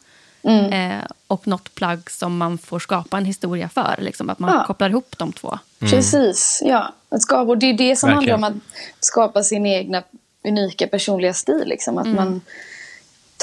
[0.71, 3.95] eh, och något plagg som man får skapa en historia för.
[3.99, 4.63] Liksom, att man Ja.
[4.67, 5.59] kopplar ihop de två.
[5.79, 6.93] Precis, ja.
[7.09, 8.43] Att skapa, och det är det som Verkligen.
[8.43, 8.62] handlar om
[8.99, 10.03] att skapa sin egna
[10.47, 11.63] unika personliga stil.
[11.65, 11.97] Liksom.
[11.97, 12.41] Att man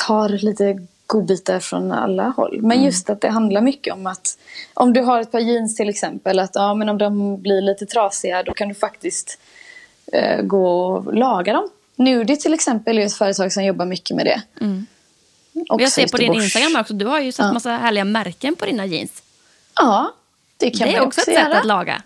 [0.06, 2.58] tar lite godbitar från alla håll.
[2.62, 4.38] Men just att det handlar mycket om att
[4.74, 7.86] om du har ett par jeans till exempel, att ja, men om de blir lite
[7.86, 9.38] trasiga då kan du faktiskt
[10.12, 11.70] eh, gå och laga dem.
[12.00, 14.42] Nudi till exempel är ett företag som jobbar mycket med det.
[15.70, 16.34] Och jag ser på din.
[16.34, 19.22] Instagram också, du har ju satt massa härliga märken på dina jeans.
[19.76, 20.14] Ja,
[20.56, 21.58] det kan det är man också också ett sätt göra.
[21.58, 22.02] att laga.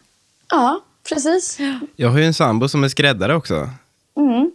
[0.51, 1.59] Ja, precis.
[1.97, 3.71] Jag har ju en sambo som är skräddare också.
[4.17, 4.51] Mm.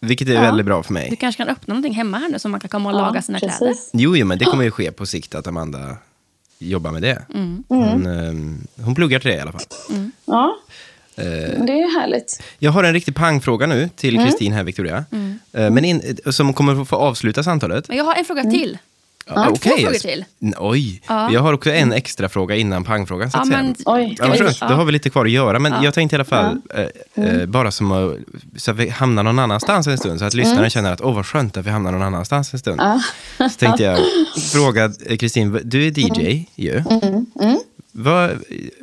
[0.00, 1.16] Vilket är väldigt bra för Du mig.
[1.20, 3.58] kanske kan öppna någonting hemma här nu så man kan komma och laga sina kläder.
[3.58, 3.90] precis.
[3.92, 5.96] Jo, jo, men det kommer ju ske på sikt att Amanda
[6.58, 7.22] jobbar med det.
[7.34, 7.64] Mm.
[7.68, 9.62] Hon, ehm, hon pluggar till det i alla fall.
[10.24, 10.56] Ja.
[11.16, 12.42] Det är härligt.
[12.58, 14.26] Jag har en riktig pangfråga nu till Mm.
[14.28, 15.04] Kristin här, Victoria.
[15.52, 17.88] Eh, Men in, som kommer att få avsluta samtalet.
[17.88, 18.52] Men jag har en fråga Mm.
[18.52, 18.78] till.
[19.26, 19.84] Ja, två okej.
[19.84, 20.24] frågor till.
[20.58, 21.32] Oj, Ja.
[21.32, 23.30] jag har också en extra fråga innan pangfrågan.
[23.30, 23.62] Så Ja, att säga.
[23.62, 24.16] men, Oj.
[24.18, 24.34] Ja.
[24.60, 24.68] Ja.
[24.68, 25.58] Då har vi lite kvar att göra.
[25.58, 26.84] Men jag tänkte i alla fall, eh,
[27.24, 27.40] Mm.
[27.40, 28.16] eh, bara som att,
[28.56, 30.18] så att vi hamnar någon annanstans en stund.
[30.18, 32.80] Så att lyssnaren känner att, åh vad skönt att vi hamnar någon annanstans en stund.
[32.80, 33.00] Mm.
[33.38, 33.48] Ja.
[33.48, 33.98] Så tänkte jag
[34.52, 36.44] fråga eh, Kristin, du är DJ Mm.
[36.54, 36.82] ju.
[37.34, 37.58] Vad,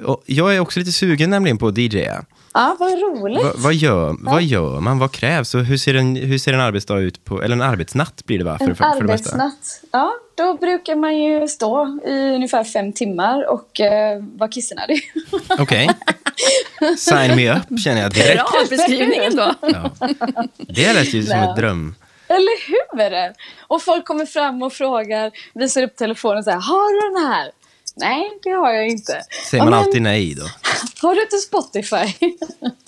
[0.05, 2.25] och jag är också lite sugen nämligen på att DJa.
[2.53, 3.43] Ja, vad roligt.
[3.43, 4.99] Va, vad, gör, vad gör man?
[4.99, 5.55] Vad krävs?
[5.55, 7.25] Och hur ser, en, hur ser en arbetsdag ut?
[7.25, 8.57] På, eller en arbetsnatt blir det va?
[8.57, 9.81] För, En för, för arbetsnatt.
[9.91, 15.13] Ja, då brukar man ju stå i ungefär fem timmar och uh, vara kissnödig.
[15.59, 15.89] Okej.
[16.97, 18.35] Sign me up känner jag direkt.
[18.35, 19.55] Bra beskrivning ändå.
[19.61, 19.91] Ja.
[20.57, 21.49] Det lät ju som Nej.
[21.49, 21.95] ett dröm.
[22.27, 23.33] Eller hur?
[23.67, 27.51] Och folk kommer fram och frågar, visar upp telefonen och säger Har du den här?
[28.01, 29.21] Nej, det har jag inte.
[29.49, 30.43] Säger "Ja, man men alltid nej då?
[31.07, 32.13] Har du inte Spotify?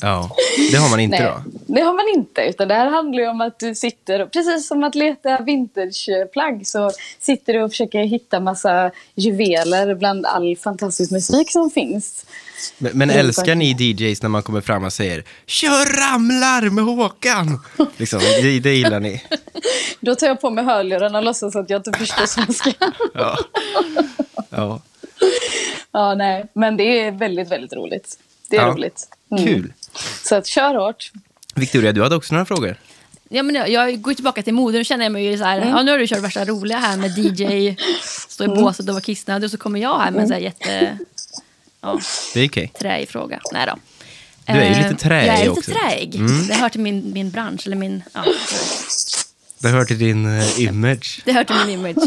[0.02, 0.30] Ja,
[0.71, 1.73] det har man inte Nej, då.
[1.73, 2.41] det har man inte.
[2.41, 7.54] Utan det här handlar om att du sitter, precis som att leta vintageplagg, så sitter
[7.54, 12.26] du och försöker hitta massa juveler bland all fantastisk musik som finns.
[12.78, 17.60] Men, men älskar ni DJs när man kommer fram och säger Kör ramlar med Håkan?
[17.97, 19.23] Liksom, det, det gillar ni.
[19.99, 22.71] Då tar jag på mig hörlurarna och låtsas att jag inte förstår svenska.
[23.13, 23.38] Ja.
[24.49, 24.82] Ja.
[25.93, 26.45] Ja, nej.
[26.53, 28.19] Men det är väldigt, väldigt roligt.
[28.49, 28.67] Det är Ja.
[28.67, 29.08] roligt.
[29.32, 29.43] Mm.
[29.43, 29.73] Kul.
[30.23, 31.12] Så att kör hårt.
[31.56, 32.75] Victoria, du hade också några frågor.
[33.29, 34.77] Ja, men jag, jag går tillbaka till mode.
[34.77, 35.69] Nu känner jag mig ju så här, Mm.
[35.69, 37.75] ja, nu har du kört värsta roliga här med DJ,
[38.27, 40.41] stå i båset och vara kissnödig och så kommer jag här med en så här
[40.41, 40.97] jätte
[41.82, 41.99] ja,
[42.34, 42.71] Det är okej.
[42.79, 43.39] träig fråga.
[43.53, 43.75] Nej då.
[44.45, 45.71] Du är ju Eh, lite träig Jag är lite också.
[45.71, 45.84] Mm.
[45.84, 46.19] träig.
[46.47, 48.03] Det hör till min, min bransch, eller min...
[48.13, 48.23] Ja,
[49.60, 51.21] Det hör till din eh, image.
[51.25, 51.97] det hör till min image.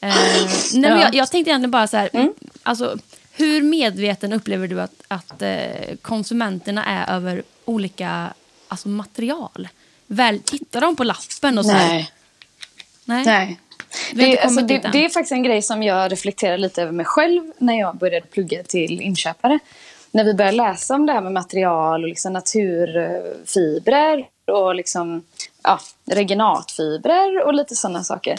[0.00, 1.00] Eh, nej, men Ja.
[1.00, 2.32] jag, jag tänkte egentligen bara så här, Mm.
[2.62, 2.98] alltså,
[3.36, 8.34] hur medveten upplever du att, att eh, konsumenterna är över olika
[8.68, 9.68] alltså, material?
[10.06, 11.88] Väl, tittar de på lappen och så här?
[11.88, 12.12] Nej.
[13.04, 13.24] Nej.
[13.26, 13.60] Nej.
[14.12, 17.52] Det, alltså, det, det är faktiskt en grej som jag reflekterar lite över mig själv
[17.58, 19.58] när jag började plugga till inköpare.
[20.10, 25.22] När vi började läsa om det här med material och liksom naturfibrer och liksom,
[25.62, 28.38] ja, regenatfibrer och lite sådana saker.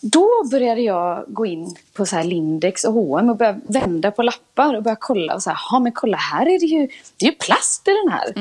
[0.00, 4.22] Då började jag gå in på så här Lindex och H&M och börja vända på
[4.22, 5.34] lappar och börja kolla.
[5.34, 7.90] Och så här, "Ja, men kolla här är det ju, det är ju plast i
[7.90, 8.32] den här.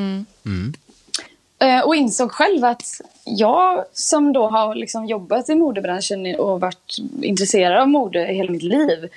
[1.62, 2.84] Eh, Och insåg själv att
[3.26, 8.64] jag som då har liksom jobbat i modebranschen och varit intresserad av mode hela mitt
[8.64, 9.10] liv.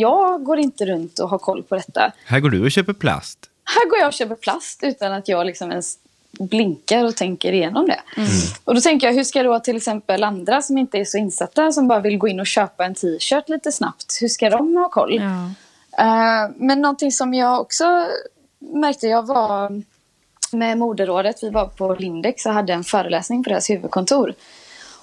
[0.00, 2.12] Jag går inte runt och har koll på detta.
[2.24, 3.38] Här går du och köper plast.
[3.64, 5.98] Här går jag och köper plast utan att jag liksom ens
[6.38, 8.00] blinkar och tänker igenom det.
[8.64, 11.72] Och då tänker jag, hur ska då till exempel andra som inte är så insatta,
[11.72, 14.88] som bara vill gå in och köpa en t-shirt lite snabbt, hur ska de ha
[14.88, 15.14] koll?
[15.14, 15.50] Ja.
[16.04, 18.06] Eh, men någonting som jag också
[18.58, 19.82] märkte, jag var
[20.52, 24.34] med moderrådet, vi var på Lindex och hade en föreläsning på deras huvudkontor.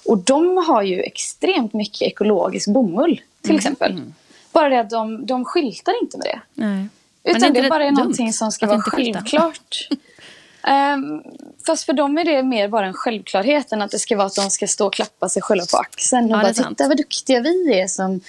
[0.04, 4.02] Och de har ju extremt mycket ekologisk bomull till exempel.
[4.52, 6.40] Bara det att de, de skyltar inte med det.
[6.54, 6.88] Nej.
[7.22, 9.88] Men Utan inte det bara är dumt någonting som ska vara självklart.
[10.66, 11.22] Ehm,
[11.66, 14.34] fast för dem är det mer bara en självklarhet än att det ska vara att
[14.34, 17.40] de ska stå och klappa sig själva på axeln och Ja, bara titta vad duktiga
[17.40, 18.20] vi är som...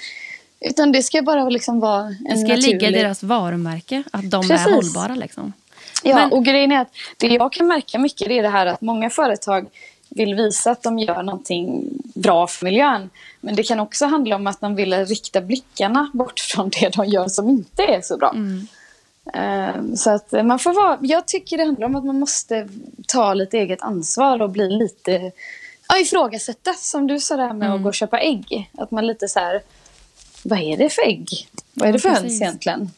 [0.59, 2.63] Utan det ska bara liksom vara en Det ska naturlig...
[2.81, 4.67] ligga i deras varumärke, att de Precis.
[4.67, 5.15] är hållbara.
[5.15, 5.53] Liksom.
[6.03, 8.81] Ja, Men- och grejen är att det jag kan märka mycket är det här att
[8.81, 9.67] många företag
[10.09, 11.83] vill visa att de gör någonting
[12.15, 13.09] bra för miljön.
[13.41, 17.05] Men det kan också handla om att de vill rikta blickarna bort från det de
[17.05, 18.31] gör som inte är så bra.
[18.35, 18.67] Ehm,
[19.95, 22.67] Så att man får vara, jag tycker det handlar om att man måste
[23.07, 25.31] ta lite eget ansvar och bli lite
[25.89, 26.73] ja, ifrågasätta.
[26.73, 28.71] Som du sa där med att gå och köpa ägg.
[28.77, 29.61] Att man lite så här,
[30.43, 31.29] vad är det för ägg?
[31.73, 32.41] Vad är det för höns precis.
[32.41, 32.89] egentligen?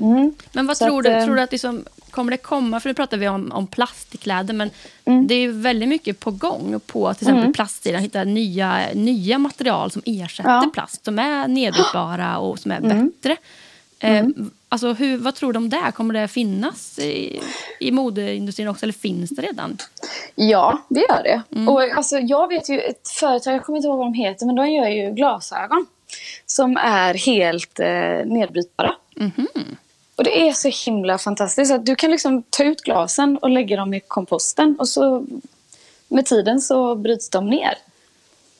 [0.00, 0.34] Mm.
[0.52, 1.10] Men vad Så tror att, du?
[1.12, 4.14] eh, Tror du att liksom, kommer det komma, för nu pratar vi om, om plast
[4.14, 4.70] i kläder, men
[5.04, 5.26] Mm.
[5.26, 9.90] det är ju väldigt mycket på gång på till exempel plastsidan, hitta nya, nya material
[9.90, 10.58] som ersätter Ja.
[10.58, 10.70] Mm.
[10.70, 13.36] plast, som är nedbrytbara och som är bättre.
[13.98, 14.26] Eh,
[14.70, 15.92] alltså, hur, vad tror du om det?
[15.94, 17.40] Kommer det finnas i,
[17.80, 19.76] i modeindustrin också, eller finns det redan?
[20.34, 21.42] Ja, det gör det.
[21.52, 21.68] Mm.
[21.68, 24.54] Och alltså, jag vet ju ett företag, jag kommer inte ihåg vad de heter, men
[24.54, 25.86] de gör ju glasögon.
[26.46, 28.94] Som är helt eh, nedbrytbara.
[29.16, 29.76] Mhm.
[30.16, 31.72] Och det är så himla fantastiskt.
[31.72, 34.76] Att du kan liksom ta ut glasen och lägga dem i komposten.
[34.78, 35.26] Och så
[36.08, 37.74] med tiden så bryts de ner.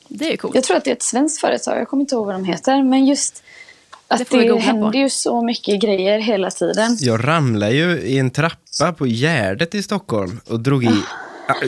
[0.07, 0.55] Det är coolt.
[0.55, 2.83] Jag tror att det är ett svenskt företag, jag kommer inte ihåg vad de heter.
[2.83, 3.43] Men just
[4.13, 4.59] att vi det, googla på.
[4.61, 6.97] händer ju så mycket grejer hela tiden.
[6.99, 11.01] Jag ramlade ju i en trappa på Gärdet i Stockholm och drog i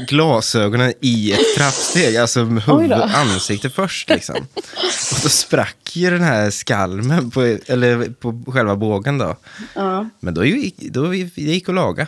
[0.07, 3.09] glasögonen i ett trappsteg, alltså huvud, då.
[3.15, 4.35] ansikte först liksom.
[4.35, 9.35] Och då sprack ju den här skalmen på, eller på själva bågen då.
[9.73, 10.09] Ja.
[10.19, 12.07] Men då gick, då det gick att laga.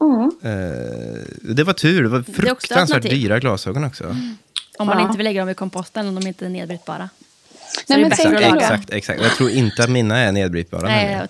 [0.00, 0.30] Mm.
[0.42, 3.10] Eh, det var tur, det var fruktansvärt alternativ.
[3.22, 4.04] dyra glasögon också.
[4.78, 5.04] Om man Ja.
[5.06, 7.08] inte vill lägga dem i komposten om de inte är nedbrytbara.
[7.86, 8.10] Nej, men
[8.50, 8.56] då.
[8.56, 9.22] Exakt, exakt.
[9.22, 10.82] Jag tror inte att mina är nedbrytbara.
[10.88, 11.20] Nej.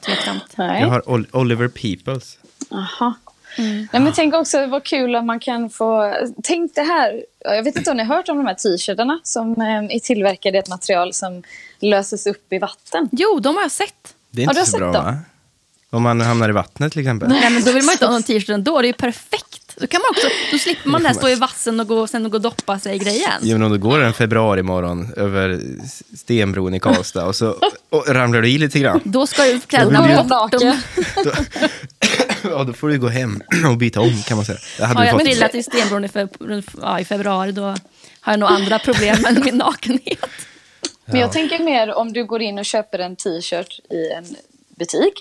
[0.57, 0.81] Nej.
[0.83, 2.39] Jag har Ol- Oliver Peoples.
[2.71, 3.15] Aha.
[3.59, 6.15] Nej, men tänk också vad kul att man kan få...
[6.43, 7.25] Tänk det här.
[7.45, 10.57] Jag vet inte om ni har hört om de här t-shirtarna som eh, är tillverkade
[10.57, 11.43] i ett material som
[11.81, 13.09] löses upp i vatten.
[13.13, 14.15] Jo, de har jag sett.
[14.31, 15.05] Det är Har inte du så sett bra dem?
[15.05, 15.17] va?
[15.91, 17.29] Om man hamnar i vattnet till exempel.
[17.29, 18.81] Nej, men då vill man inte ha någon t-shirt ändå.
[18.81, 19.66] Det är ju perfekt.
[19.81, 22.31] Då, kan man också, då slipper man det här stå i vassen och gå, sen
[22.31, 23.33] gå och doppa sig i grejen.
[23.43, 25.61] Jo, men om du går en februari morgon över
[26.17, 27.57] Stenbron i Karlstad och så
[27.91, 29.01] och ramlar du i lite grann.
[29.05, 30.53] Då ska ju kläderna bort.
[30.53, 30.81] naken.
[32.43, 34.59] Ja, då får du gå hem och byta om kan man säga.
[34.79, 35.29] Det hade har du jag fått.
[35.29, 36.29] trillat i stenbron i, fe,
[36.81, 37.63] ja, i februari då
[38.21, 40.27] har jag nog andra problem än min nakenhet.
[41.05, 44.25] Men jag tänker mer om du går in och köper en t-shirt i en
[44.79, 45.15] butik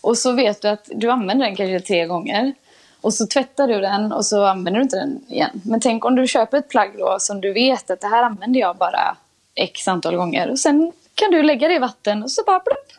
[0.00, 2.54] och så vet du att du använder den kanske tre gånger
[3.00, 5.60] och så tvättar du den och så använder du inte den igen.
[5.64, 8.60] Men tänk om du köper ett plagg då som du vet att det här använder
[8.60, 9.16] jag bara
[9.54, 12.92] x antal gånger och sen kan du lägga det i vatten och så bara plupp.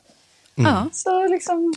[0.55, 0.89] Ja.
[0.93, 1.73] Så liksom,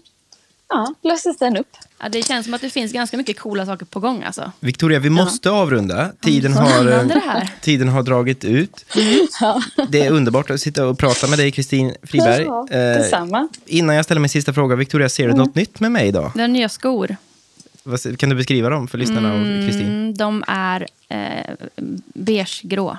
[0.68, 1.76] ja, löses den upp.
[1.98, 4.22] Ja, det känns som att det finns ganska mycket coola saker på gång.
[4.22, 4.52] Alltså.
[4.60, 6.10] Victoria, vi måste avrunda.
[6.20, 8.84] Tiden har, eh, tiden har dragit ut.
[9.88, 12.44] Det är underbart att sitta och prata med dig, Kristin Friberg.
[12.44, 16.08] Ja, Eh, innan jag ställer min sista fråga, Victoria, ser du något nytt med mig
[16.08, 16.32] idag?
[16.34, 17.16] Det är nya skor.
[17.82, 19.86] Vad- Kan du beskriva dem för lyssnarna och Kristin?
[19.86, 21.54] Mm, de är eh,
[22.14, 22.98] beigegrå.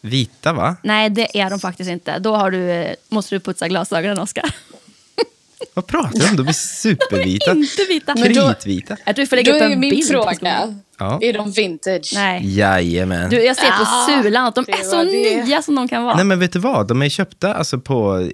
[0.00, 0.76] Vita, va?
[0.82, 2.18] Nej, det är de faktiskt inte.
[2.18, 4.44] Då har du, eh, måste du putsa glasögonen, Oskar.
[5.74, 6.36] Vad pratar du om?
[6.36, 7.50] De är supervita.
[7.56, 8.14] inte vita.
[8.14, 8.96] Men då- Kritvita.
[9.06, 10.74] Jag tror vi får Då lägga upp är en ju min bild fråga.
[10.98, 11.18] Ja.
[11.22, 12.12] är de vintage?
[12.14, 12.56] Nej.
[12.58, 13.30] Jajamän.
[13.30, 15.44] Du, jag ser på Ja, sulan att de är så det.
[15.44, 16.16] nya som de kan vara.
[16.16, 16.88] Nej, men vet du vad?
[16.88, 18.28] De är köpta alltså på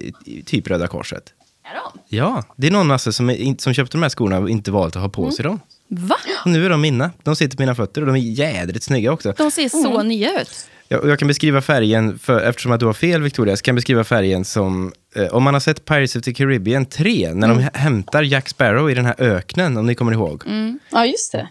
[0.45, 1.23] typ Röda Korset.
[1.63, 1.99] Är de?
[2.17, 4.95] Ja, det är någon alltså som, är, som köpte de här skorna och inte valt
[4.95, 5.59] att ha på sig dem.
[5.89, 6.15] Va?
[6.45, 7.11] Nu är de mina.
[7.23, 9.33] De sitter på mina fötter och de är jädrigt snygga också.
[9.37, 10.67] De ser så nya ut.
[10.87, 13.71] Jag, och jag kan beskriva färgen, för, eftersom att du har fel Victoria, så kan
[13.71, 17.47] jag beskriva färgen som, eh, om man har sett Pirates of the Caribbean 3, när
[17.47, 20.43] de hä- hämtar Jack Sparrow i den här öknen, om ni kommer ihåg.
[20.91, 21.47] Ja, just det.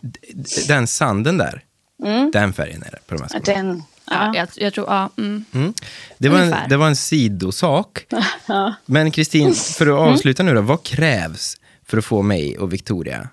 [0.69, 1.63] Den sanden där,
[2.33, 3.57] den färgen är det på de här skorna.
[3.59, 4.33] Den, Ja, ja.
[4.37, 5.11] jag, jag tror, ja.
[5.19, 5.45] Mm.
[5.55, 5.75] Mm.
[6.19, 8.07] Det, var en, det var en sidosak.
[8.87, 13.29] Men Kristin, för att avsluta nu då, vad krävs för att få mig och Victoria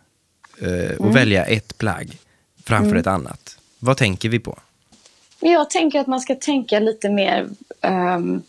[0.61, 2.17] eh, att välja ett plagg
[2.63, 3.57] framför ett annat?
[3.79, 4.59] Vad tänker vi på?
[5.39, 7.49] Jag tänker att man ska tänka lite mer
[7.81, 8.41] ehm,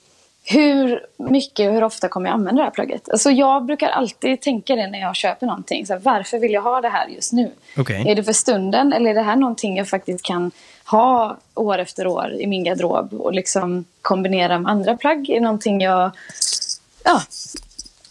[0.44, 3.08] hur mycket och hur ofta kommer jag använda det här plagget?
[3.08, 5.86] Alltså jag brukar alltid tänka det när jag köper någonting.
[5.86, 7.50] Så här, varför vill jag ha det här just nu?
[7.76, 8.08] Okej.
[8.08, 10.50] Är det för stunden eller är det här någonting jag faktiskt kan
[10.84, 15.30] ha år efter år i min garderob och liksom kombinera med andra plagg?
[15.30, 16.10] Är det någonting jag
[17.04, 17.22] ja,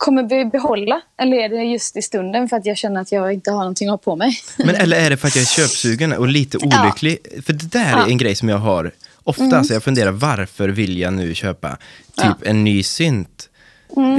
[0.06, 1.02] kommer be- behålla?
[1.22, 3.88] Eller är det just i stunden för att jag känner att jag inte har någonting
[3.88, 4.38] att ha på mig?
[4.58, 7.18] Men, eller är det för att jag är köpsugen och lite olycklig?
[7.46, 8.08] För det där är Ja.
[8.08, 8.92] en grej som jag har
[9.24, 9.64] ofta.
[9.64, 11.78] Så jag funderar, varför vill jag nu köpa
[12.16, 13.50] typ en ny synt?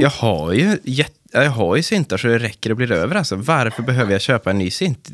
[0.01, 3.15] Jag har ju jätte jag har ju syntar så det räcker och blir över.
[3.15, 3.35] Alltså.
[3.35, 5.09] Varför behöver jag köpa en ny synt?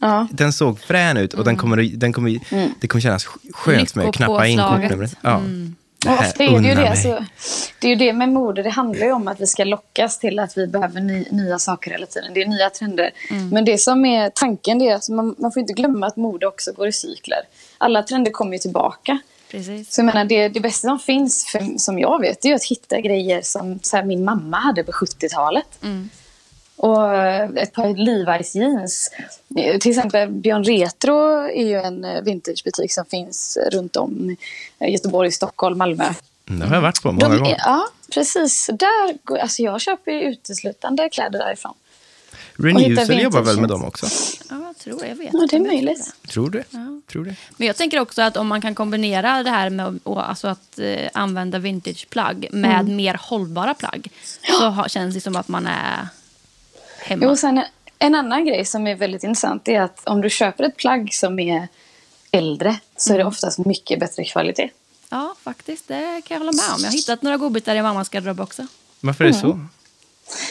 [0.00, 0.26] Ja.
[0.32, 2.40] Den såg frän ut och den kommer, den kommer,
[2.80, 5.16] det kommer kännas skönt med att knappa in kortnumret.
[5.20, 5.42] Ja.
[6.04, 6.90] Det Och ofta är det ju det.
[7.10, 7.26] mig.
[7.84, 8.62] Det är ju det med mode.
[8.62, 11.90] Det handlar ju om att vi ska lockas till att vi behöver ny, nya saker
[11.90, 12.34] hela tiden.
[12.34, 13.10] Det är nya trender.
[13.52, 16.46] Men det som är tanken det är att man, man får inte glömma att mode
[16.46, 17.38] också går i cykler.
[17.78, 19.18] Alla trender kommer ju tillbaka.
[19.50, 19.94] Precis.
[19.94, 22.64] Så jag menar, det, det bästa som finns, för, som jag vet, det är att
[22.64, 25.78] hitta grejer som så här, min mamma hade på 70-talet.
[26.76, 29.10] Och eh, ett par Levi's jeans.
[29.80, 34.36] Till exempel Björn Retro är ju en vintagebutik som finns runt om
[34.80, 36.04] i Göteborg, Stockholm, Malmö.
[36.48, 37.56] Mm, Det har jag varit på många De gånger.
[37.58, 38.66] ja, precis.
[38.72, 41.74] Där, går- alltså jag köper ju uteslutande kläder därifrån.
[42.56, 44.06] Renewsel hitta jobbar väl med dem också?
[44.50, 45.08] Ja, jag tror det.
[45.08, 46.14] Jag vet Ja, det är möjligt.
[46.28, 46.64] Tror du?
[47.12, 47.34] Tror du?
[47.56, 51.08] Men jag tänker också att om man kan kombinera det här med alltså att eh,
[51.14, 52.96] använda vintageplagg med Mm.
[52.96, 54.08] mer hållbara plagg
[54.58, 56.08] så ha, känns det som att man är
[56.98, 57.24] hemma.
[57.24, 57.64] Jo, sen
[57.98, 61.38] en annan grej som är väldigt intressant är att om du köper ett plagg som
[61.38, 61.68] är
[62.30, 64.70] äldre så är det oftast mycket bättre kvalitet.
[65.14, 65.88] Ja, faktiskt.
[65.88, 66.80] Det kan jag hålla med om.
[66.80, 68.66] Jag har hittat några godbitar i mammas garderob också.
[69.00, 69.60] Varför är det så?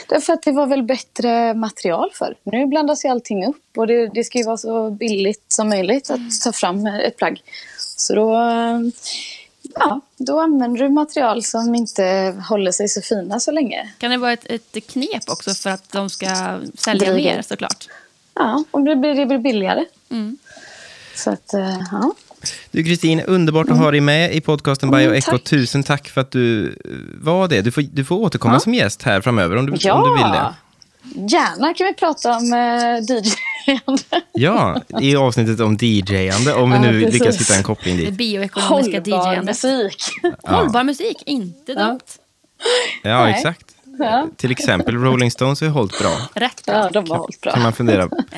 [0.10, 2.36] Därför att det var väl bättre material för.
[2.44, 6.10] Nu blandas ju allting upp och det, det ska ju vara så billigt som möjligt
[6.10, 7.42] att ta fram ett plagg.
[7.78, 8.80] Så då, eh,
[9.76, 13.94] ja, då använder du material som inte håller sig så fina så länge.
[13.98, 17.88] Kan det vara ett, ett knep också för att de ska sälja mer såklart?
[18.34, 19.86] Ja, och det blir, det blir billigare.
[21.16, 22.14] Så att, eh, ja.
[22.72, 25.32] Du Kristin, underbart att ha dig med i podcasten Bio Mm, Echo.
[25.32, 25.44] tack.
[25.44, 26.74] Tusen tack för att du eh,
[27.22, 27.62] var det.
[27.62, 28.60] Du får, du får återkomma Ja.
[28.60, 29.94] som gäst här framöver om du, ja.
[29.94, 30.54] om du vill det.
[31.36, 33.32] Gärna kan vi prata om eh, DJ.
[34.34, 37.20] Ja, i avsnittet om DJ-ande, om vi Ja, nu precis.
[37.20, 38.14] lyckas hitta en koppling Det dit.
[38.14, 39.46] bioekonomiska Hållbar DJ-andet.
[39.46, 40.04] musik.
[40.44, 41.84] Hållbar musik, inte Ja.
[41.86, 42.00] dumt.
[43.04, 43.34] Ja, Nej.
[43.34, 43.66] exakt.
[44.00, 44.28] Ja.
[44.38, 46.18] Till exempel Rolling Stones har ju hållit bra.
[46.34, 46.76] Rätt bra.
[46.76, 47.64] Ja, de har hållit Kan bra.
[47.64, 48.38] man fundera Ja.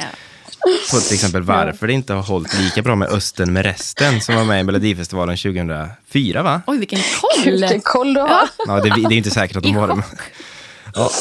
[0.91, 4.35] På till exempel varför det inte har hållit lika bra med Östen med resten som
[4.35, 6.61] var med i Melodifestivalen 2004, va?
[6.67, 7.51] Oj, vilken koll!
[7.51, 8.49] Vilken koll du har.
[8.67, 8.79] Ja.
[8.81, 10.03] Det, det är inte säkert att de I var det.
[10.95, 11.11] Ja.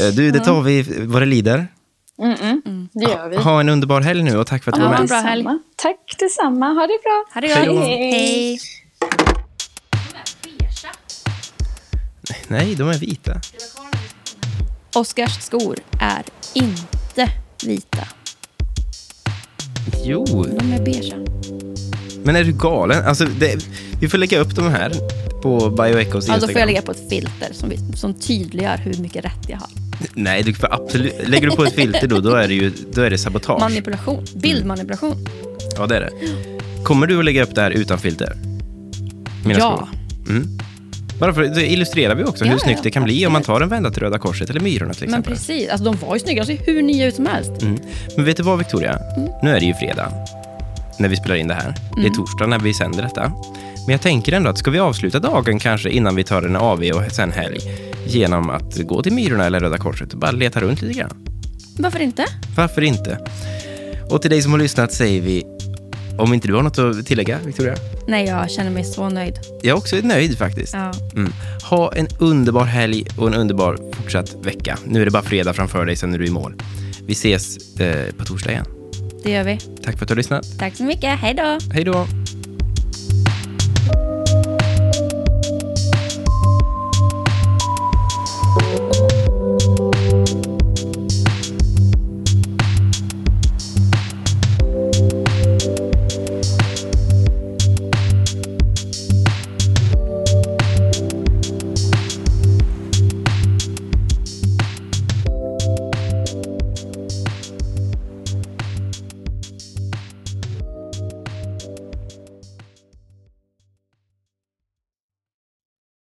[0.00, 1.66] Eh, Du, det tar vi vad det lider.
[2.92, 3.36] Det gör vi.
[3.36, 5.08] Ha en underbar helg nu och tack för att du var med.
[5.08, 5.44] bra helg.
[5.76, 6.66] Tack detsamma.
[6.66, 7.24] Ha det bra.
[7.34, 7.84] Ha det gott.
[7.86, 8.10] Hej.
[8.10, 8.58] Hej.
[12.48, 13.40] Nej, de är vita.
[14.94, 16.22] Oscars skor är
[16.54, 17.30] inte
[17.64, 18.08] vita.
[20.04, 20.24] Jo,
[20.58, 21.16] De är beiga.
[22.24, 23.04] men är du galen?
[23.04, 23.66] Alltså, det,
[24.00, 24.92] vi får lägga upp de här
[25.42, 26.40] på Bioechos Ja, Instagram.
[26.40, 29.68] då får jag lägga på ett filter som, som tydliggör hur mycket rätt jag har.
[30.14, 31.12] Nej, du får absolut...
[31.28, 33.60] Lägger du på ett filter då, då är det ju då är det sabotage.
[33.60, 34.24] Manipulation.
[34.34, 35.26] Bildmanipulation.
[35.76, 36.10] Ja, det är det.
[36.84, 38.36] Kommer du att lägga upp det här utan filter?
[39.44, 39.88] Mina Ja.
[40.28, 40.58] Mm.
[41.20, 43.40] Bara för då illustrerar vi också Ja, hur snyggt ja, det kan bli om man
[43.40, 43.56] absolut.
[43.58, 45.32] tar en vända till Röda Korset eller Myrorna till Men exempel.
[45.32, 45.68] precis.
[45.70, 46.44] Alltså, de var ju snygga.
[46.44, 47.62] De ser hur nya ut som helst.
[47.62, 47.78] Mm.
[48.16, 48.98] Men vet du vad Victoria?
[49.16, 49.28] Mm.
[49.42, 50.12] Nu är det ju fredag
[50.98, 51.74] när vi spelar in det här.
[51.96, 53.32] Det är torsdag när vi sänder detta.
[53.86, 56.82] Men jag tänker ändå att ska vi avsluta dagen kanske innan vi tar en AV
[56.94, 57.58] och sen helg
[58.06, 61.10] genom att gå till Myrorna eller Röda Korset och bara leta runt lite grann.
[61.78, 62.24] Varför inte?
[62.56, 63.18] Varför inte?
[64.10, 65.44] Och till dig som har lyssnat säger vi,
[66.18, 67.74] om inte du har något att tillägga Victoria?
[68.06, 69.34] Nej, jag känner mig så nöjd.
[69.62, 70.74] Jag är också nöjd faktiskt.
[70.74, 70.92] Ja.
[71.14, 71.32] Mm.
[71.70, 74.78] Ha en underbar helg och en underbar fortsatt vecka.
[74.84, 76.54] Nu är det bara fredag framför dig, sen är du i mål.
[77.06, 78.66] Vi ses eh, på torsdag igen.
[79.24, 79.58] Det gör vi.
[79.82, 80.58] Tack för att du har lyssnat.
[80.58, 81.18] Tack så mycket.
[81.18, 81.58] Hej då!
[81.72, 82.06] Hej då!